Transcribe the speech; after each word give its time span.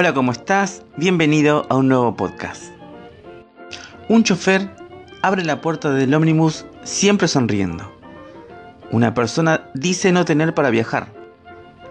Hola, 0.00 0.14
¿cómo 0.14 0.32
estás? 0.32 0.82
Bienvenido 0.96 1.66
a 1.68 1.76
un 1.76 1.88
nuevo 1.88 2.16
podcast. 2.16 2.72
Un 4.08 4.24
chofer 4.24 4.70
abre 5.20 5.44
la 5.44 5.60
puerta 5.60 5.92
del 5.92 6.14
ómnibus 6.14 6.64
siempre 6.84 7.28
sonriendo. 7.28 7.92
Una 8.92 9.12
persona 9.12 9.68
dice 9.74 10.10
no 10.10 10.24
tener 10.24 10.54
para 10.54 10.70
viajar. 10.70 11.08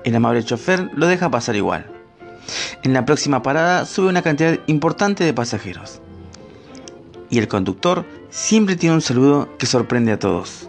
El 0.04 0.16
amable 0.16 0.44
chofer 0.44 0.90
lo 0.96 1.06
deja 1.06 1.30
pasar 1.30 1.56
igual. 1.56 1.86
En 2.82 2.94
la 2.94 3.06
próxima 3.06 3.44
parada 3.44 3.86
sube 3.86 4.10
una 4.10 4.24
cantidad 4.24 4.58
importante 4.66 5.24
de 5.24 5.34
pasajeros. 5.36 6.02
Y 7.30 7.38
el 7.38 7.48
conductor 7.48 8.06
siempre 8.32 8.76
tiene 8.76 8.96
un 8.96 9.02
saludo 9.02 9.56
que 9.60 9.68
sorprende 9.68 10.14
a 10.14 10.18
todos. 10.18 10.68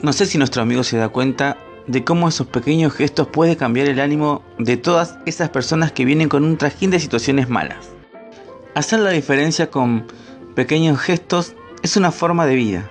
No 0.00 0.14
sé 0.14 0.24
si 0.24 0.38
nuestro 0.38 0.62
amigo 0.62 0.84
se 0.84 0.96
da 0.96 1.10
cuenta 1.10 1.58
de 1.88 2.04
cómo 2.04 2.28
esos 2.28 2.46
pequeños 2.46 2.92
gestos 2.92 3.26
pueden 3.28 3.56
cambiar 3.56 3.88
el 3.88 3.98
ánimo 3.98 4.42
de 4.58 4.76
todas 4.76 5.18
esas 5.26 5.48
personas 5.48 5.90
que 5.90 6.04
vienen 6.04 6.28
con 6.28 6.44
un 6.44 6.56
trajín 6.58 6.90
de 6.90 7.00
situaciones 7.00 7.48
malas. 7.48 7.88
Hacer 8.74 9.00
la 9.00 9.10
diferencia 9.10 9.70
con 9.70 10.06
pequeños 10.54 11.00
gestos 11.00 11.54
es 11.82 11.96
una 11.96 12.12
forma 12.12 12.46
de 12.46 12.54
vida. 12.54 12.90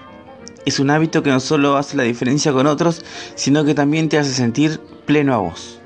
Es 0.65 0.79
un 0.79 0.89
hábito 0.89 1.23
que 1.23 1.29
no 1.29 1.39
solo 1.39 1.77
hace 1.77 1.95
la 1.95 2.03
diferencia 2.03 2.51
con 2.51 2.67
otros, 2.67 3.05
sino 3.35 3.63
que 3.63 3.75
también 3.75 4.09
te 4.09 4.17
hace 4.17 4.33
sentir 4.33 4.81
pleno 5.05 5.33
a 5.33 5.37
vos. 5.37 5.79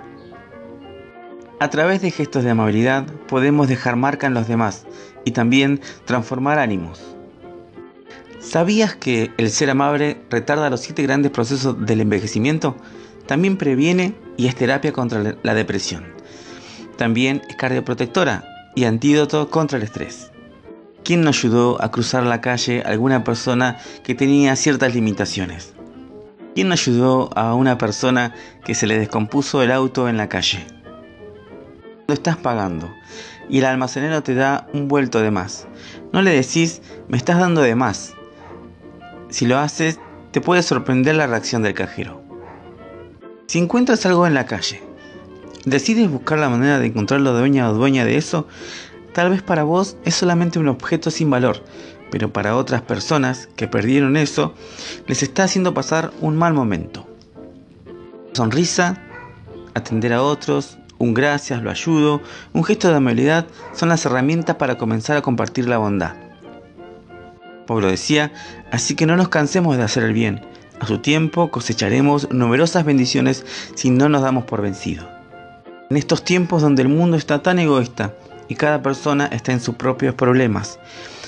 A 1.60 1.70
través 1.70 2.02
de 2.02 2.10
gestos 2.10 2.44
de 2.44 2.50
amabilidad 2.50 3.05
podemos 3.28 3.68
dejar 3.68 3.96
marca 3.96 4.26
en 4.26 4.34
los 4.34 4.48
demás 4.48 4.88
y 5.26 5.32
también 5.32 5.82
transformar 6.05 6.58
ánimos. 6.58 7.16
¿Sabías 8.40 8.96
que 8.96 9.32
el 9.38 9.52
ser 9.52 9.70
amable 9.70 10.18
retarda 10.32 10.72
los 10.72 10.82
siete 10.82 11.04
grandes 11.04 11.32
procesos 11.32 11.86
del 11.86 12.02
envejecimiento? 12.02 12.76
También 13.32 13.55
previene 13.55 14.13
y 14.35 14.48
es 14.48 14.55
terapia 14.55 14.91
contra 14.91 15.37
la 15.41 15.54
depresión. 15.54 16.04
También 16.98 17.41
es 17.48 17.55
cardioprotectora 17.55 18.43
y 18.76 18.84
antídoto 18.84 19.49
contra 19.49 19.77
el 19.77 19.85
estrés. 19.85 20.32
¿Quién 21.05 21.21
nos 21.21 21.38
ayudó 21.38 21.82
a 21.82 21.91
cruzar 21.91 22.23
la 22.23 22.41
calle 22.41 22.84
alguna 22.85 23.23
persona 23.23 23.77
que 24.04 24.15
tenía 24.15 24.57
ciertas 24.57 24.93
limitaciones? 24.93 25.73
¿Quién 26.55 26.68
nos 26.68 26.85
ayudó 26.85 27.29
a 27.38 27.55
una 27.55 27.77
persona 27.77 28.35
que 28.65 28.76
se 28.76 28.85
le 28.85 28.99
descompuso 28.99 29.63
el 29.63 29.71
auto 29.71 30.10
en 30.10 30.18
la 30.18 30.27
calle? 30.27 30.68
Lo 32.10 32.13
estás 32.13 32.35
pagando 32.35 32.93
y 33.48 33.60
el 33.60 33.66
almacenero 33.66 34.23
te 34.23 34.35
da 34.35 34.68
un 34.73 34.90
vuelto 34.90 35.21
de 35.21 35.32
más. 35.32 35.70
No 36.12 36.21
le 36.21 36.32
decís, 36.32 36.82
me 37.07 37.16
estás 37.16 37.40
dando 37.40 37.62
de 37.62 37.76
más. 37.76 38.13
Si 39.29 39.45
lo 39.45 39.57
haces, 39.57 40.01
te 40.32 40.41
puede 40.41 40.63
sorprender 40.63 41.16
la 41.16 41.27
reacción 41.27 41.63
del 41.63 41.76
cajero. 41.76 42.21
Si 43.52 43.60
encuentras 43.60 44.05
algo 44.05 44.26
en 44.26 44.34
la 44.34 44.46
calle, 44.46 44.82
decides 45.66 46.10
buscar 46.10 46.40
la 46.40 46.48
manera 46.48 46.80
de 46.80 46.85
encontrarlo 46.85 47.38
dueña 47.38 47.70
o 47.70 47.74
dueña 47.74 48.05
de 48.05 48.16
eso, 48.16 48.48
tal 49.12 49.30
vez 49.30 49.41
para 49.41 49.63
vos 49.63 49.98
es 50.05 50.16
solamente 50.16 50.57
un 50.57 50.70
objeto 50.70 51.12
sin 51.12 51.30
valor, 51.30 51.62
pero 52.12 52.32
para 52.32 52.55
otras 52.55 52.82
personas 52.82 53.49
que 53.57 53.68
perdieron 53.68 54.16
eso, 54.16 54.54
les 55.05 55.22
está 55.22 55.44
haciendo 55.44 55.74
pasar 55.74 56.13
un 56.22 56.38
mal 56.38 56.54
momento. 56.54 57.05
Sonrisa, 58.32 59.04
atender 59.74 60.13
a 60.13 60.24
otros, 60.24 60.77
un 60.98 61.13
gracias, 61.13 61.62
lo 61.62 61.72
ayudo, 61.72 62.22
un 62.54 62.63
gesto 62.63 62.88
de 62.88 62.96
amabilidad 62.96 63.48
son 63.74 63.90
las 63.90 64.06
herramientas 64.06 64.56
para 64.56 64.78
comenzar 64.78 65.18
a 65.18 65.22
compartir 65.22 65.68
la 65.68 65.78
bondad. 65.78 66.16
Pablo 67.68 67.90
decía, 67.90 68.31
así 68.72 68.96
que 68.96 69.06
no 69.06 69.18
nos 69.18 69.28
cansemos 69.28 69.75
de 69.75 69.84
hacer 69.84 70.03
el 70.03 70.13
bien, 70.13 70.40
a 70.81 70.88
su 70.88 70.97
tiempo 70.97 71.51
cosecharemos 71.51 72.31
numerosas 72.31 72.84
bendiciones 72.84 73.46
si 73.75 73.91
no 73.91 74.09
nos 74.09 74.24
damos 74.24 74.46
por 74.46 74.63
vencidos. 74.63 75.06
En 75.91 75.97
estos 75.97 76.23
tiempos 76.23 76.63
donde 76.63 76.81
el 76.81 76.90
mundo 76.90 77.17
está 77.17 77.44
tan 77.44 77.59
egoísta 77.59 78.16
y 78.47 78.56
cada 78.56 78.81
persona 78.81 79.28
está 79.28 79.51
en 79.51 79.59
sus 79.59 79.75
propios 79.75 80.16
problemas, 80.16 80.79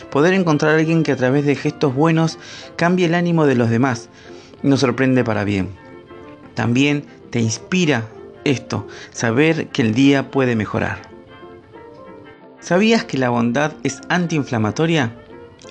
poder 0.10 0.34
encontrar 0.34 0.74
a 0.74 0.80
alguien 0.80 1.04
que 1.04 1.12
a 1.12 1.18
través 1.18 1.46
de 1.46 1.56
gestos 1.56 1.94
buenos 1.94 2.40
cambie 2.78 3.06
el 3.06 3.14
ánimo 3.14 3.46
de 3.46 3.54
los 3.54 3.70
demás 3.70 4.10
nos 4.64 4.80
sorprende 4.80 5.24
para 5.24 5.44
bien. 5.44 5.70
También 6.56 7.06
te 7.30 7.40
inspira 7.40 8.08
esto, 8.46 8.88
saber 9.12 9.68
que 9.68 9.84
el 9.84 9.94
día 9.94 10.32
puede 10.32 10.56
mejorar. 10.56 10.98
¿Sabías 12.60 13.04
que 13.04 13.20
la 13.20 13.30
bondad 13.30 13.74
es 13.84 14.02
antiinflamatoria? 14.10 15.16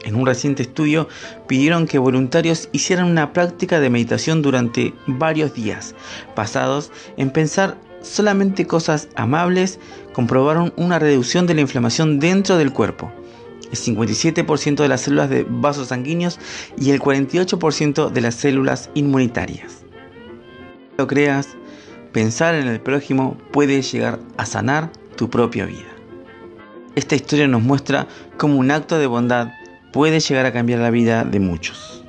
En 0.05 0.17
un 0.17 0.27
reciente 0.27 0.63
estudio 0.63 1.09
pidieron 1.47 1.87
que 1.87 1.99
voluntarios 1.99 2.69
hicieran 2.73 3.11
una 3.11 3.33
práctica 3.33 3.81
de 3.81 3.91
meditación 3.91 4.43
durante 4.43 4.95
varios 5.07 5.55
días, 5.55 5.95
basados 6.35 6.91
en 7.17 7.31
pensar 7.31 7.79
solamente 8.03 8.67
cosas 8.67 9.09
amables, 9.15 9.79
comprobaron 10.13 10.73
una 10.77 10.99
reducción 10.99 11.47
de 11.47 11.55
la 11.55 11.61
inflamación 11.61 12.19
dentro 12.19 12.57
del 12.57 12.73
cuerpo. 12.73 13.13
El 13.71 13.79
57% 13.79 14.83
de 14.83 14.89
las 14.89 15.03
células 15.03 15.31
de 15.31 15.47
vasos 15.49 15.89
sanguíneos 15.89 16.39
y 16.77 16.91
el 16.91 17.01
48% 17.01 18.11
de 18.11 18.21
las 18.21 18.35
células 18.35 18.91
inmunitarias. 18.95 19.85
Lo 20.99 21.07
creas, 21.07 21.49
pensar 22.13 22.55
en 22.55 22.69
el 22.69 22.81
prójimo 22.81 23.39
puede 23.51 23.81
llegar 23.81 24.19
a 24.37 24.45
sanar 24.45 24.91
tu 25.17 25.31
propia 25.31 25.65
vida. 25.65 25.89
Esta 26.97 27.15
historia 27.15 27.49
nos 27.49 27.63
muestra 27.63 28.07
cómo 28.37 28.59
un 28.59 28.71
acto 28.71 28.99
de 28.99 29.07
bondad 29.07 29.49
puede 29.93 30.21
llegar 30.21 30.47
a 30.47 30.53
cambiar 30.53 30.81
la 30.81 30.91
vida 30.91 31.25
de 31.25 31.39
muchos. 31.39 32.05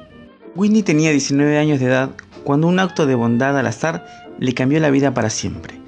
Whitney 0.55 0.83
tenía 0.83 1.11
19 1.11 1.57
años 1.57 1.79
de 1.79 1.87
edad 1.87 2.11
cuando 2.43 2.67
un 2.67 2.79
acto 2.79 3.05
de 3.05 3.15
bondad 3.15 3.57
al 3.57 3.67
azar 3.67 4.05
le 4.39 4.53
cambió 4.53 4.79
la 4.79 4.89
vida 4.89 5.13
para 5.13 5.29
siempre. 5.29 5.79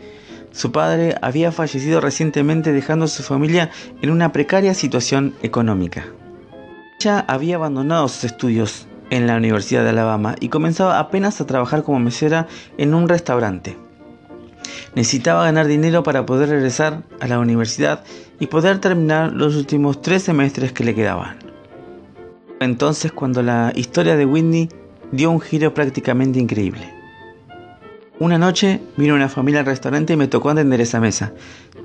Su 0.52 0.72
padre 0.72 1.16
había 1.22 1.52
fallecido 1.52 2.00
recientemente 2.02 2.72
dejando 2.72 3.06
a 3.06 3.10
su 3.10 3.24
familia 3.24 3.72
en 4.02 4.10
una 4.10 4.32
precaria 4.32 4.74
situación 4.74 5.34
económica. 5.42 6.06
Ella 7.00 7.26
había 7.28 7.58
abandonado 7.58 8.08
sus 8.08 8.24
estudios 8.24 8.88
en 9.10 9.28
la 9.28 9.36
Universidad 9.36 9.84
de 9.84 9.90
Alabama 9.90 10.36
y 10.40 10.50
comenzaba 10.50 11.00
apenas 11.00 11.40
a 11.42 11.46
trabajar 11.46 11.84
como 11.84 12.00
mesera 12.00 12.48
en 12.78 12.94
un 12.94 13.10
restaurante. 13.10 13.78
Necesitaba 14.96 15.44
ganar 15.44 15.68
dinero 15.68 16.04
para 16.04 16.26
poder 16.26 16.50
regresar 16.50 17.04
a 17.20 17.28
la 17.28 17.40
universidad 17.40 18.04
y 18.40 18.48
poder 18.48 18.80
terminar 18.80 19.34
los 19.34 19.56
últimos 19.56 20.02
tres 20.02 20.24
semestres 20.24 20.72
que 20.72 20.86
le 20.86 20.96
quedaban 20.96 21.45
entonces 22.60 23.12
cuando 23.12 23.42
la 23.42 23.72
historia 23.76 24.16
de 24.16 24.26
Whitney 24.26 24.70
dio 25.12 25.32
un 25.32 25.42
giro 25.42 25.74
prácticamente 25.74 26.40
increíble. 26.40 26.94
Una 28.18 28.38
noche 28.38 28.80
vino 28.96 29.14
una 29.14 29.28
familia 29.28 29.60
al 29.60 29.66
restaurante 29.66 30.14
y 30.14 30.18
me 30.18 30.28
tocó 30.28 30.50
atender 30.50 30.80
esa 30.80 31.02
mesa. 31.02 31.34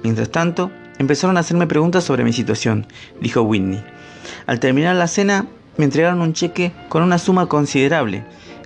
Mientras 0.04 0.30
tanto, 0.30 0.70
empezaron 0.98 1.36
a 1.36 1.40
hacerme 1.40 1.66
preguntas 1.66 2.04
sobre 2.04 2.22
mi 2.24 2.32
situación, 2.32 2.86
dijo 3.20 3.42
Whitney. 3.42 3.82
Al 4.46 4.60
terminar 4.60 4.94
la 4.94 5.08
cena, 5.08 5.46
me 5.76 5.84
entregaron 5.84 6.20
un 6.20 6.32
cheque 6.32 6.72
con 6.88 7.02
una 7.02 7.18
suma 7.18 7.46
considerable. 7.46 8.24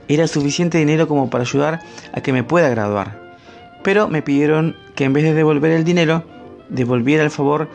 Era 0.09 0.26
suficiente 0.28 0.78
dinero 0.78 1.09
como 1.09 1.31
para 1.31 1.44
ayudar 1.44 1.81
a 2.12 2.21
que 2.21 2.32
me 2.32 2.44
pueda 2.44 2.69
graduar. 2.69 3.34
Pero 3.82 4.09
me 4.09 4.21
pidieron 4.21 4.76
que 4.94 5.04
en 5.04 5.15
vez 5.15 5.25
de 5.25 5.32
devolver 5.32 5.71
el 5.71 5.84
dinero, 5.84 6.25
devolviera 6.69 7.25
el 7.25 7.31
favor 7.31 7.69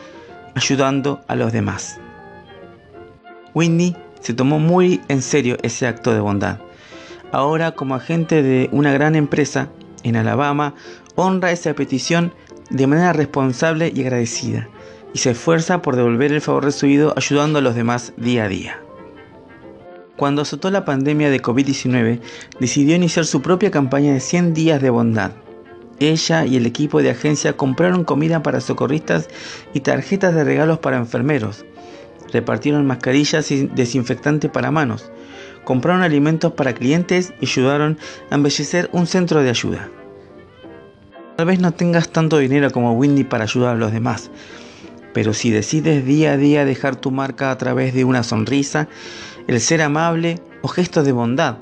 ayudando 0.55 1.21
a 1.27 1.35
los 1.35 1.51
demás. 1.51 1.99
Whitney 3.55 3.95
se 4.19 4.33
tomó 4.33 4.59
muy 4.59 5.01
en 5.07 5.21
serio 5.21 5.57
ese 5.63 5.87
acto 5.87 6.13
de 6.13 6.19
bondad. 6.19 6.59
Ahora, 7.31 7.71
como 7.73 7.95
agente 7.95 8.41
de 8.41 8.69
una 8.71 8.91
gran 8.91 9.15
empresa 9.15 9.69
en 10.03 10.15
Alabama, 10.15 10.73
honra 11.15 11.51
esa 11.51 11.73
petición 11.73 12.33
de 12.69 12.87
manera 12.87 13.13
responsable 13.13 13.91
y 13.93 14.01
agradecida, 14.01 14.69
y 15.13 15.19
se 15.19 15.31
esfuerza 15.31 15.81
por 15.81 15.95
devolver 15.95 16.31
el 16.31 16.41
favor 16.41 16.63
recibido 16.63 17.13
ayudando 17.17 17.59
a 17.59 17.61
los 17.61 17.75
demás 17.75 18.13
día 18.17 18.45
a 18.45 18.47
día. 18.47 18.81
Cuando 20.17 20.41
azotó 20.41 20.69
la 20.69 20.85
pandemia 20.85 21.29
de 21.29 21.41
COVID-19, 21.41 22.19
decidió 22.59 22.95
iniciar 22.95 23.25
su 23.25 23.41
propia 23.41 23.71
campaña 23.71 24.13
de 24.13 24.19
100 24.19 24.53
días 24.53 24.81
de 24.81 24.89
bondad. 24.89 25.31
Ella 25.99 26.45
y 26.45 26.57
el 26.57 26.65
equipo 26.65 27.01
de 27.01 27.09
agencia 27.09 27.55
compraron 27.55 28.03
comida 28.03 28.43
para 28.43 28.61
socorristas 28.61 29.29
y 29.73 29.81
tarjetas 29.81 30.33
de 30.33 30.43
regalos 30.43 30.79
para 30.79 30.97
enfermeros, 30.97 31.65
repartieron 32.31 32.85
mascarillas 32.85 33.51
y 33.51 33.67
desinfectantes 33.67 34.51
para 34.51 34.71
manos, 34.71 35.11
compraron 35.63 36.01
alimentos 36.01 36.53
para 36.53 36.73
clientes 36.73 37.33
y 37.41 37.45
ayudaron 37.45 37.97
a 38.29 38.35
embellecer 38.35 38.89
un 38.91 39.07
centro 39.07 39.41
de 39.41 39.49
ayuda. 39.49 39.89
Tal 41.35 41.45
vez 41.45 41.59
no 41.59 41.71
tengas 41.71 42.09
tanto 42.09 42.37
dinero 42.37 42.71
como 42.71 42.93
Windy 42.93 43.23
para 43.23 43.45
ayudar 43.45 43.75
a 43.75 43.79
los 43.79 43.91
demás, 43.91 44.29
pero 45.13 45.33
si 45.33 45.51
decides 45.51 46.05
día 46.05 46.33
a 46.33 46.37
día 46.37 46.65
dejar 46.65 46.95
tu 46.95 47.11
marca 47.11 47.51
a 47.51 47.57
través 47.57 47.93
de 47.93 48.03
una 48.03 48.23
sonrisa, 48.23 48.87
el 49.47 49.59
ser 49.61 49.81
amable 49.81 50.39
o 50.61 50.67
gestos 50.67 51.05
de 51.05 51.11
bondad, 51.11 51.57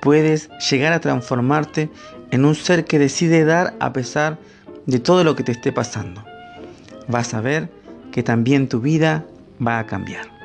puedes 0.00 0.48
llegar 0.70 0.92
a 0.92 1.00
transformarte 1.00 1.90
en 2.30 2.44
un 2.44 2.54
ser 2.54 2.84
que 2.84 2.98
decide 2.98 3.44
dar 3.44 3.74
a 3.80 3.92
pesar 3.92 4.38
de 4.86 4.98
todo 4.98 5.24
lo 5.24 5.36
que 5.36 5.44
te 5.44 5.52
esté 5.52 5.72
pasando. 5.72 6.24
Vas 7.08 7.34
a 7.34 7.40
ver 7.40 7.70
que 8.12 8.22
también 8.22 8.68
tu 8.68 8.80
vida 8.80 9.24
va 9.60 9.78
a 9.78 9.86
cambiar. 9.86 10.39